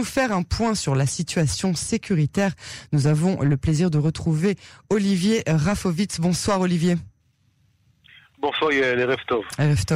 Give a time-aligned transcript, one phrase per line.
[0.00, 2.52] nous faire un point sur la situation sécuritaire,
[2.90, 4.56] nous avons le plaisir de retrouver
[4.88, 6.20] Olivier Rafovitz.
[6.20, 6.96] Bonsoir Olivier.
[8.40, 9.44] Bonsoir les Reftov.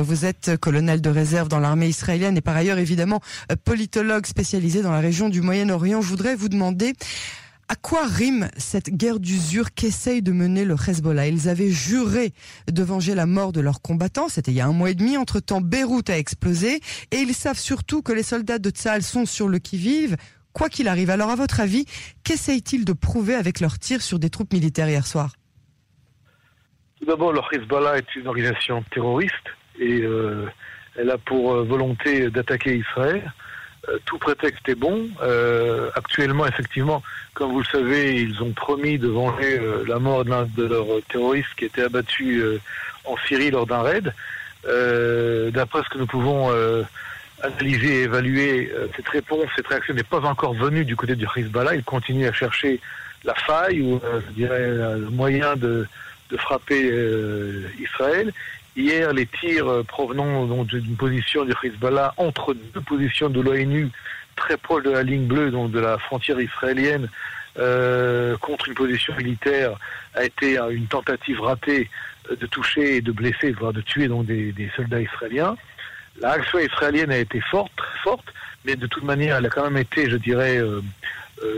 [0.02, 3.22] Vous êtes colonel de réserve dans l'armée israélienne et par ailleurs évidemment
[3.64, 6.02] politologue spécialisé dans la région du Moyen-Orient.
[6.02, 6.92] Je voudrais vous demander
[7.68, 11.28] à quoi rime cette guerre d'usure qu'essaye de mener le Hezbollah?
[11.28, 12.32] Ils avaient juré
[12.70, 15.16] de venger la mort de leurs combattants, c'était il y a un mois et demi,
[15.16, 16.80] entre-temps Beyrouth a explosé,
[17.10, 20.16] et ils savent surtout que les soldats de Tzal sont sur le qui-vive,
[20.52, 21.10] quoi qu'il arrive.
[21.10, 21.86] Alors à votre avis,
[22.22, 25.32] qu'essayent-ils de prouver avec leurs tirs sur des troupes militaires hier soir?
[26.98, 29.32] Tout d'abord, le Hezbollah est une organisation terroriste,
[29.78, 30.46] et euh,
[30.96, 33.32] elle a pour euh, volonté d'attaquer Israël.
[33.88, 35.08] Euh, tout prétexte est bon.
[35.22, 37.02] Euh, actuellement, effectivement,
[37.34, 40.86] comme vous le savez, ils ont promis de venger euh, la mort d'un de leurs
[41.08, 42.42] terroristes qui était abattu
[43.04, 44.12] en Syrie lors d'un raid.
[44.64, 46.50] D'après ce que nous pouvons
[47.42, 51.74] analyser et évaluer, cette réponse, cette réaction n'est pas encore venue du côté du Hezbollah.
[51.74, 52.80] Ils continuent à chercher
[53.24, 54.00] la faille ou,
[54.38, 55.86] le moyen de,
[56.30, 56.90] de frapper
[57.78, 58.32] Israël.
[58.76, 63.90] Hier, les tirs euh, provenant d'une position du Hezbollah entre deux positions de l'ONU
[64.34, 67.08] très proche de la ligne bleue, donc de la frontière israélienne,
[67.56, 69.78] euh, contre une position militaire,
[70.14, 71.88] a été une tentative ratée
[72.32, 75.56] euh, de toucher et de blesser, voire de tuer donc des, soldats israéliens.
[76.20, 78.26] L'action israélienne a été forte, très forte,
[78.64, 80.60] mais de toute manière, elle a quand même été, je dirais,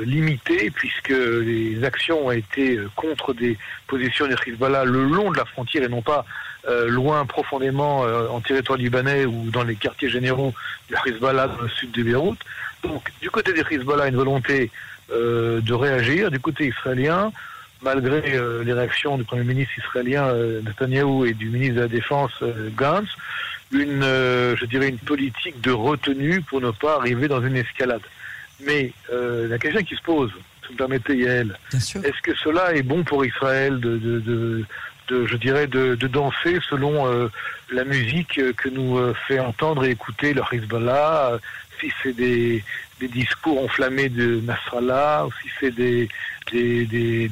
[0.04, 3.56] limitée, puisque les actions ont été contre des
[3.86, 6.24] positions du Hezbollah le long de la frontière et non pas
[6.68, 10.52] euh, loin profondément euh, en territoire libanais ou dans les quartiers généraux
[10.88, 12.40] du Hezbollah dans le sud de Beyrouth.
[12.82, 14.72] Donc du côté des Hezbollah, une volonté
[15.12, 16.28] euh, de réagir.
[16.32, 17.30] Du côté israélien,
[17.82, 18.20] malgré
[18.64, 20.32] les réactions du Premier ministre israélien
[20.64, 22.32] Netanyahu et du ministre de la Défense
[22.74, 23.10] Gantz,
[23.70, 28.00] une, je dirais, une politique de retenue pour ne pas arriver dans une escalade.
[28.60, 30.30] Mais la question qui se pose,
[30.62, 34.64] si vous me permettez, Yael, est-ce que cela est bon pour Israël de, de, de,
[35.08, 37.28] de, je dirais, de, de danser selon euh,
[37.70, 41.38] la musique que nous euh, fait entendre et écouter le Hezbollah, euh,
[41.80, 42.64] si c'est des,
[43.00, 46.08] des discours enflammés de Nasrallah, ou si c'est des,
[46.52, 47.28] des, des,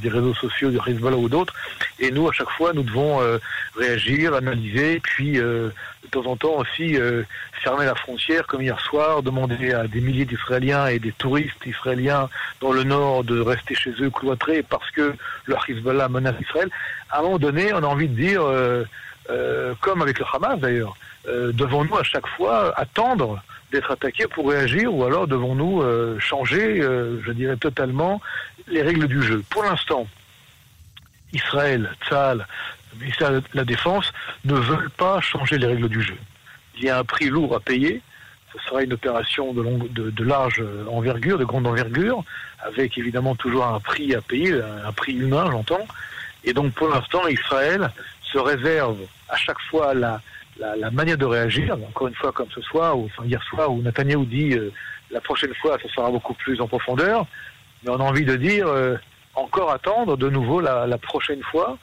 [0.00, 1.54] des réseaux sociaux de Hezbollah ou d'autres.
[1.98, 3.38] Et nous, à chaque fois, nous devons euh,
[3.76, 5.70] réagir, analyser, puis euh,
[6.04, 7.22] de temps en temps aussi euh,
[7.62, 12.28] fermer la frontière, comme hier soir, demander à des milliers d'Israéliens et des touristes israéliens
[12.60, 15.14] dans le nord de rester chez eux cloîtrés parce que
[15.46, 16.70] leur Hezbollah menace Israël.
[17.10, 18.42] À un moment donné, on a envie de dire,
[19.80, 20.96] comme avec le Hamas d'ailleurs,
[21.26, 25.82] devons-nous à chaque fois attendre d'être attaqués pour réagir ou alors devons-nous
[26.20, 28.20] changer, je dirais totalement,
[28.66, 29.42] les règles du jeu.
[29.50, 30.06] Pour l'instant,
[31.32, 32.46] Israël, Tzal,
[32.94, 34.12] le ministère de la Défense
[34.44, 36.16] ne veulent pas changer les règles du jeu.
[36.76, 38.00] Il y a un prix lourd à payer.
[38.52, 42.24] Ce sera une opération de, large envergure, de grande envergure,
[42.60, 45.86] avec évidemment toujours un prix à payer, un prix humain, j'entends.
[46.44, 47.90] Et donc pour l'instant, Israël
[48.22, 48.98] se réserve
[49.28, 50.22] à chaque fois la,
[50.58, 53.80] la, manière de réagir, encore une fois comme ce soir, ou enfin, hier soir, où
[53.82, 54.72] Netanyahu dit euh,
[55.10, 57.26] la prochaine fois, ce sera beaucoup plus en profondeur.
[57.82, 58.96] Mais on a envie de dire euh,
[59.34, 61.78] encore attendre de nouveau la, la prochaine fois.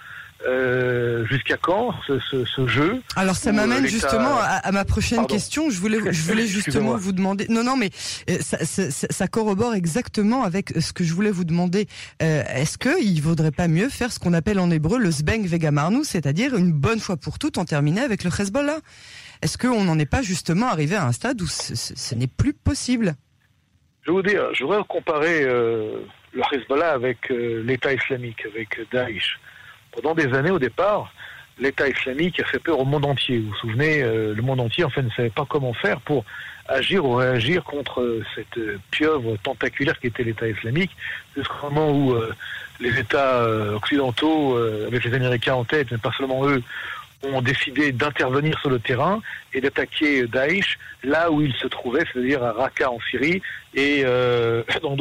[0.46, 5.26] Euh, jusqu'à quand ce, ce, ce, jeu Alors ça m'amène justement à, à, ma prochaine
[5.28, 5.70] question.
[5.70, 7.48] Je voulais, je voulais justement vous demander.
[7.50, 7.90] Non, non, mais
[8.30, 11.88] euh, ça, ça, ça, corrobore exactement avec ce que je voulais vous demander.
[12.22, 16.04] Euh, Est-ce qu'il vaudrait pas mieux faire ce qu'on appelle en hébreu le zbeng vegamarnu,
[16.04, 18.80] c'est-à-dire une bonne fois pour toutes en terminer avec le Hezbollah?
[19.42, 22.54] Est-ce qu'on n'en est pas justement arrivé à un stade où ce, ce n'est plus
[22.54, 23.16] possible?
[24.04, 26.00] Je vais vous dire, je voudrais comparer euh,
[26.34, 29.40] le Hezbollah avec euh, l'État islamique, avec Daesh.
[29.96, 31.14] Pendant des années, au départ,
[31.60, 33.40] l'État islamique a fait peur au monde entier.
[33.40, 36.26] Vous vous souvenez, euh, le monde entier, en fait, ne savait pas comment faire pour
[36.68, 38.60] agir ou réagir contre cette
[38.92, 40.92] pieuvre tentaculaire qui était l'État islamique,
[41.38, 42.16] jusqu'au moment où
[42.80, 44.58] les États occidentaux,
[44.88, 46.64] avec les Américains en tête, mais pas seulement eux,
[47.34, 49.22] ont décidé d'intervenir sur le terrain
[49.54, 53.42] et d'attaquer Daesh là où il se trouvait, c'est-à-dire à Raqqa en Syrie
[53.74, 54.96] et euh, dans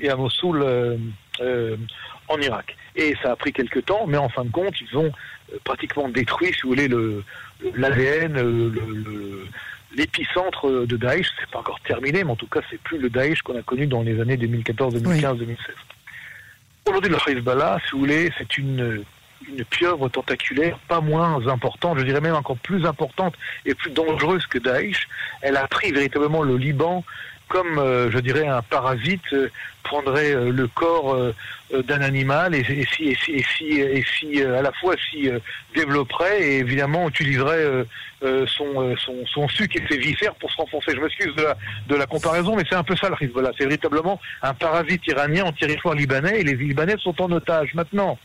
[0.00, 0.96] et à Mossoul euh,
[1.40, 1.76] euh,
[2.28, 2.76] en Irak.
[2.96, 5.12] Et ça a pris quelques temps, mais en fin de compte, ils ont
[5.64, 7.22] pratiquement détruit, si vous voulez, le
[7.76, 8.36] l'ADN,
[9.96, 11.28] l'épicentre de Daesh.
[11.38, 13.86] C'est pas encore terminé, mais en tout cas, c'est plus le Daesh qu'on a connu
[13.86, 15.74] dans les années 2014, 2015, 2016.
[16.86, 19.04] Aujourd'hui, le Hezbollah, si vous voulez, c'est une
[19.48, 23.34] une pieuvre tentaculaire pas moins importante, je dirais même encore plus importante
[23.64, 25.08] et plus dangereuse que Daesh.
[25.42, 27.04] Elle a pris véritablement le Liban
[27.54, 29.48] comme, euh, je dirais, un parasite euh,
[29.84, 31.16] prendrait euh, le corps
[31.72, 32.72] d'un animal et, si,
[33.10, 35.30] et, si, et, si, et si à la fois s'y
[35.74, 37.84] développerait et évidemment utiliserait
[38.46, 40.92] son, son, son suc et ses viscères pour se renfoncer.
[40.94, 41.56] Je m'excuse de la,
[41.88, 43.32] de la comparaison, mais c'est un peu ça le risque.
[43.32, 47.74] Voilà, c'est véritablement un parasite iranien en territoire libanais et les Libanais sont en otage.
[47.74, 48.18] Maintenant,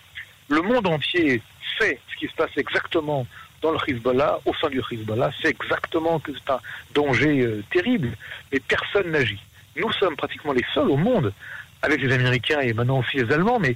[0.49, 1.41] le monde entier
[1.79, 3.25] sait ce qui se passe exactement
[3.61, 6.59] dans le Hezbollah, au sein du Hezbollah, c'est exactement que c'est un
[6.93, 8.11] danger euh, terrible,
[8.51, 9.39] mais personne n'agit.
[9.75, 11.33] Nous sommes pratiquement les seuls au monde,
[11.81, 13.75] avec les Américains et maintenant aussi les Allemands, mais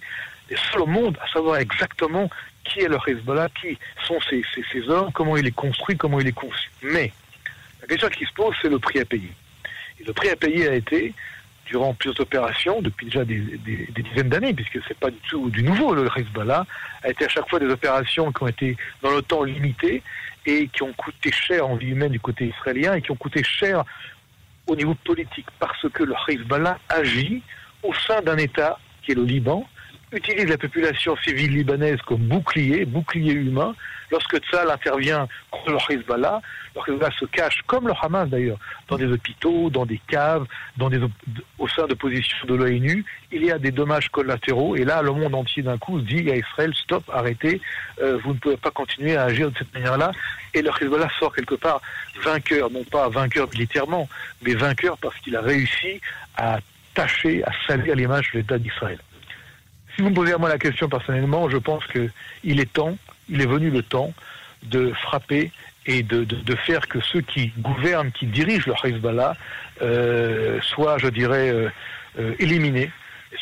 [0.50, 2.30] les seuls au monde à savoir exactement
[2.64, 6.28] qui est le Hezbollah, qui sont ces, ces hommes, comment il est construit, comment il
[6.28, 6.70] est conçu.
[6.82, 7.12] Mais
[7.82, 9.32] la question qui se pose, c'est le prix à payer.
[10.00, 11.14] Et le prix à payer a été
[11.66, 13.40] durant plusieurs opérations, depuis déjà des,
[13.96, 16.66] dizaines d'années, puisque c'est pas du tout du nouveau, le Hezbollah,
[17.04, 20.04] a été à chaque fois des opérations qui ont été dans le temps limitées
[20.46, 23.44] et qui ont coûté cher en vie humaine du côté israélien et qui ont coûté
[23.44, 23.84] cher
[24.68, 27.42] au niveau politique, parce que le Hezbollah agit
[27.82, 29.68] au sein d'un État qui est le Liban,
[30.14, 33.76] utilise la population civile libanaise comme bouclier, bouclier humain.
[34.12, 36.40] Lorsque Tzal intervient contre le Hezbollah,
[36.76, 40.46] le Hezbollah se cache, comme le Hamas d'ailleurs, dans des hôpitaux, dans des caves,
[40.78, 41.00] dans des,
[41.58, 43.04] au sein de positions de l'ONU.
[43.32, 46.36] Il y a des dommages collatéraux et là, le monde entier d'un coup dit à
[46.36, 47.60] Israël, stop, arrêtez,
[48.02, 50.12] euh, vous ne pouvez pas continuer à agir de cette manière-là.
[50.54, 51.82] Et le Hezbollah sort quelque part
[52.24, 54.08] vainqueur, non pas vainqueur militairement,
[54.44, 56.00] mais vainqueur parce qu'il a réussi
[56.38, 56.60] à
[56.94, 59.00] tâcher, à salir l'image de l'État d'Israël.
[59.96, 62.98] Si vous me posez à moi la question personnellement, je pense qu'il est temps,
[63.30, 64.12] il est venu le temps
[64.64, 65.52] de frapper
[65.86, 69.36] et de, faire que ceux qui gouvernent, qui dirigent le Hezbollah,
[69.82, 71.70] euh, soient, je dirais, euh,
[72.20, 72.92] euh, éliminés.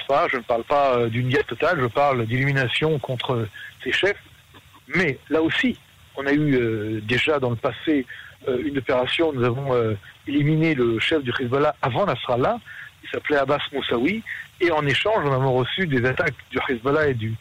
[0.07, 0.27] Pas?
[0.29, 3.47] Je ne parle pas d'une guerre totale, je parle d'élimination contre
[3.83, 4.21] ces chefs.
[4.95, 5.77] Mais là aussi,
[6.17, 8.05] on a eu déjà dans le passé
[8.47, 9.95] une opération, nous avons
[10.27, 12.57] éliminé le chef du Hezbollah avant Nasrallah,
[13.11, 14.23] s'appelait Abbas Moussaoui,
[14.59, 17.35] et en échange, nous avons reçu des attaques du Hezbollah et du,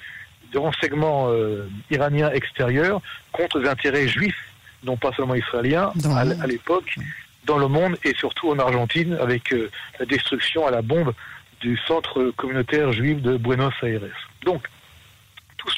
[0.55, 3.00] renseignement euh, iranien extérieur
[3.31, 4.52] contre les intérêts juifs,
[4.82, 6.96] non pas seulement israéliens, à, l'époque,
[7.44, 9.70] dans le monde et surtout en Argentine, avec euh,
[10.00, 11.12] la destruction à la bombe
[11.61, 14.00] du centre communautaire juif de Buenos Aires.
[14.44, 14.67] Donc,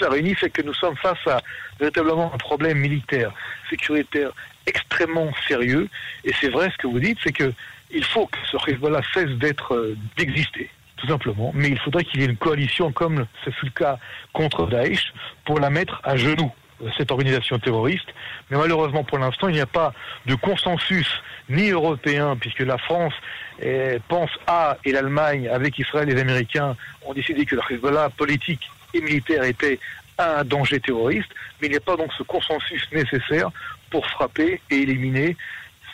[0.02, 1.40] cela réuni fait que nous sommes face à
[1.78, 3.32] véritablement un problème militaire,
[3.70, 4.30] sécuritaire
[4.66, 5.88] extrêmement sérieux.
[6.24, 7.52] Et c'est vrai ce que vous dites, c'est que
[7.90, 9.30] il faut que ce Hezbollah cesse
[9.70, 11.52] euh, d'exister tout simplement.
[11.54, 13.98] Mais il faudrait qu'il y ait une coalition, comme ce fut le cas
[14.32, 15.12] contre Daesh,
[15.44, 16.52] pour la mettre à genoux,
[16.96, 18.08] cette organisation terroriste.
[18.50, 19.92] Mais malheureusement, pour l'instant, il n'y a pas
[20.26, 21.08] de consensus
[21.48, 23.14] ni européen, puisque la France
[23.60, 26.76] eh, pense à, et l'Allemagne, avec Israël et les Américains,
[27.06, 29.78] ont décidé que le Hezbollah politique et militaire était
[30.18, 31.30] un danger terroriste,
[31.60, 33.50] mais il n'y a pas donc ce consensus nécessaire
[33.90, 35.36] pour frapper et éliminer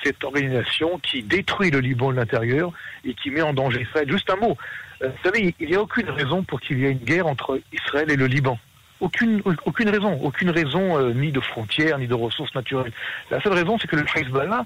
[0.02, 2.72] cette organisation qui détruit le Liban de l'intérieur
[3.04, 4.10] et qui met en danger Israël.
[4.10, 4.56] Juste un mot,
[5.02, 7.60] euh, vous savez, il n'y a aucune raison pour qu'il y ait une guerre entre
[7.72, 8.58] Israël et le Liban.
[9.00, 12.92] Aucune, aucune raison, aucune raison euh, ni de frontières, ni de ressources naturelles.
[13.30, 14.64] La seule raison, c'est que le Hezbollah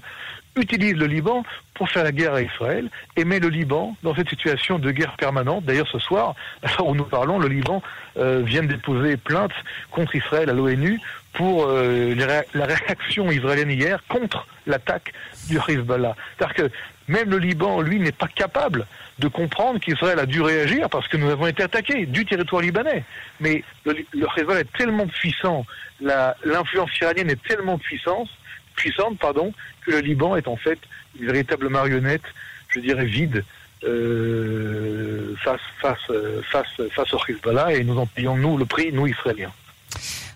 [0.55, 1.43] utilise le Liban
[1.73, 5.15] pour faire la guerre à Israël et met le Liban dans cette situation de guerre
[5.17, 5.65] permanente.
[5.65, 7.81] D'ailleurs, ce soir, alors où nous parlons, le Liban
[8.17, 9.53] euh, vient de déposer plainte
[9.91, 10.99] contre Israël à l'ONU
[11.33, 15.13] pour la réaction israélienne hier contre l'attaque
[15.49, 16.15] du Hezbollah.
[16.37, 16.71] C'est-à-dire que
[17.07, 18.85] même le Liban, lui, n'est pas capable
[19.19, 23.03] de comprendre qu'Israël a dû réagir parce que nous avons été attaqués du territoire libanais.
[23.39, 25.65] Mais le, le est tellement puissant,
[25.99, 28.29] l'influence iranienne est tellement puissante,
[28.75, 29.53] puissante pardon,
[29.85, 30.79] que le Liban est en fait
[31.19, 32.23] une véritable marionnette,
[32.69, 33.43] je dirais vide,
[33.83, 36.11] euh, face, face,
[36.49, 39.51] face, face au Hezbollah et nous en payons, nous, le prix, nous, Israéliens.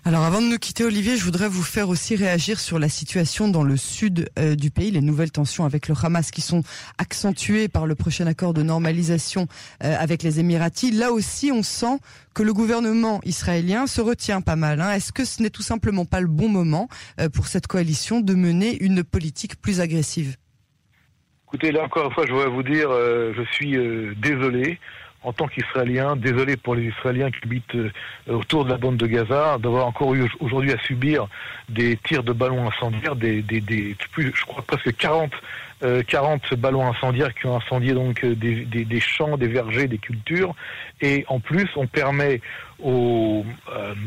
[0.08, 3.46] Alors avant de nous quitter Olivier, je voudrais vous faire aussi réagir sur la situation
[3.46, 6.62] dans le sud euh, du pays, les nouvelles tensions avec le Hamas qui sont
[6.96, 9.48] accentuées par le prochain accord de normalisation
[9.84, 10.94] euh, avec les Émiratis.
[10.94, 11.98] Là aussi, on sent
[12.32, 14.80] que le gouvernement israélien se retient pas mal.
[14.80, 14.92] Hein.
[14.92, 16.88] Est-ce que ce n'est tout simplement pas le bon moment
[17.20, 20.36] euh, pour cette coalition de mener une politique plus agressive?
[21.48, 23.76] Écoutez, là encore une fois, je voudrais vous dire, je suis
[24.16, 24.78] désolé
[25.24, 27.90] en tant qu'Israélien, désolé pour les Israéliens qui habitent euh,
[28.28, 31.26] autour de la bande de Gaza, d'avoir encore eu aujourd'hui à subir
[31.68, 35.32] des tirs de ballons incendiaires, des, des, des plus, je crois presque 40
[36.08, 39.98] 40 euh, ballons incendiaires qui ont incendié donc euh, des, des, champs, des vergers, des
[39.98, 40.54] cultures.
[41.00, 42.40] Et en plus, on permet
[42.82, 43.44] au,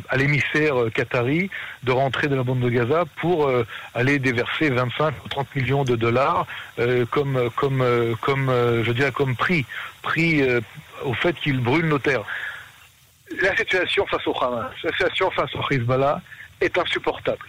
[0.10, 1.50] à l'émissaire qatari
[1.84, 3.50] de rentrer dans la bande de Gaza pour
[3.94, 6.48] aller déverser 25 ou 30 millions de dollars
[7.10, 7.84] comme, comme,
[8.22, 8.50] comme
[8.84, 9.66] je dirais comme prix,
[10.02, 10.42] prix
[11.04, 12.24] au fait qu'il brûle nos terres.
[13.42, 16.22] la situation face au Hamas, la situation face au Hezbollah
[16.60, 17.46] est insupportable.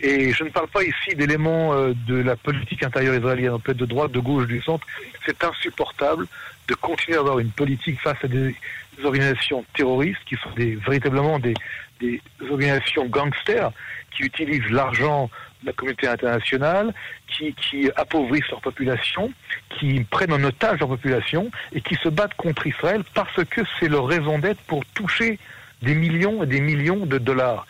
[0.00, 3.86] Et je ne parle pas ici d'éléments euh, de la politique intérieure israélienne, peut-être de
[3.86, 4.86] droite, de gauche, du centre.
[5.26, 6.26] C'est insupportable
[6.68, 8.54] de continuer à avoir une politique face à des
[9.02, 11.54] organisations terroristes qui sont véritablement des,
[12.00, 13.72] des organisations gangsters
[14.12, 15.30] qui utilisent l'argent
[15.64, 16.94] la communauté internationale,
[17.26, 19.32] qui, qui appauvrissent leur population,
[19.78, 23.88] qui prennent en otage leur population et qui se battent contre Israël parce que c'est
[23.88, 25.38] leur raison d'être pour toucher
[25.82, 27.66] des millions et des millions de dollars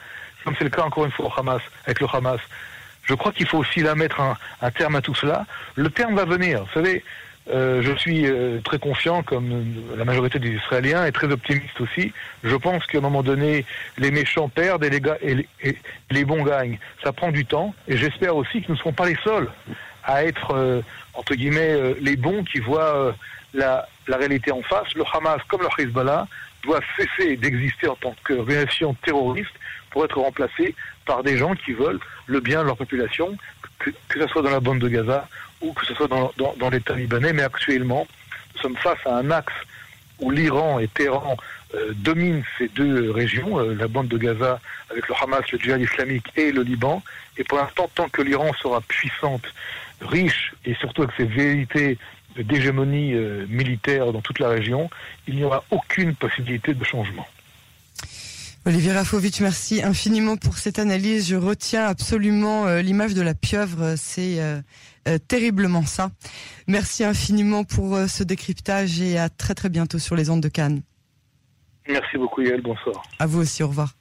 [0.49, 2.40] comme c'est le cas encore une fois au Hamas, avec le Hamas.
[3.04, 5.45] Je crois qu'il faut aussi la mettre un, terme à tout cela.
[5.75, 6.64] Le terme va venir.
[6.64, 7.04] Vous savez,
[7.50, 9.64] euh, je suis euh, très confiant, comme
[9.97, 12.12] la majorité des Israéliens, et très optimiste aussi.
[12.45, 13.64] Je pense qu'à un moment donné,
[13.97, 14.90] les méchants perdent et
[16.11, 16.78] les, bons gagnent.
[17.02, 19.49] Ça prend du temps, et j'espère aussi que nous ne serons pas les seuls
[20.09, 20.81] à être, euh,
[21.14, 23.12] entre guillemets, euh, les bons qui voient euh,
[23.55, 24.95] la, la réalité en face.
[24.95, 26.26] Le Hamas, comme le Hezbollah,
[26.64, 29.55] doit cesser d'exister en tant qu'organisation terroriste
[29.90, 30.75] pour être remplacé
[31.07, 33.37] par des gens qui veulent le bien de leur population,
[33.78, 35.28] que, que ce soit dans la bande de Gaza
[35.61, 37.32] ou que ce soit dans, l'État libanais.
[37.32, 38.06] Mais actuellement,
[38.54, 39.54] nous sommes face à un axe
[40.20, 41.37] où l'Iran et Téhéran
[41.75, 45.80] euh, dominent ces deux régions, euh, la bande de Gaza avec le Hamas, le djihad
[45.80, 47.02] islamique et le Liban.
[47.37, 49.47] Et pour l'instant, tant que l'Iran sera puissante,
[50.00, 51.99] riche et surtout avec ses vérités
[52.37, 54.90] d'hégémonie euh, militaire dans toute la région,
[55.26, 57.26] il n'y aura aucune possibilité de changement.
[58.68, 61.26] Olivier Rafovitch, merci infiniment pour cette analyse.
[61.26, 64.60] Je retiens absolument euh, l'image de la pieuvre, c'est euh,
[65.08, 66.10] euh, terriblement ça.
[66.66, 70.50] Merci infiniment pour euh, ce décryptage et à très très bientôt sur les ondes de
[70.50, 70.82] Cannes.
[71.88, 73.02] Merci beaucoup Yael, bonsoir.
[73.18, 73.94] À vous aussi, au revoir.